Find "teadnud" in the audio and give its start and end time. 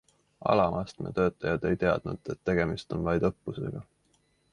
1.83-2.31